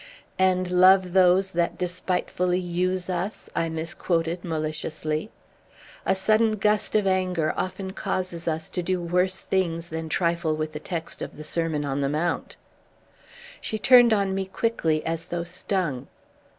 [0.39, 5.29] "'And love those that despitefully use us?'" I misquoted maliciously.
[6.07, 10.71] A sudden gust of anger often causes us to do worse things than trifle with
[10.73, 12.55] the text of the Sermon on the Mount.
[13.61, 16.07] She turned on me quickly, as though stung.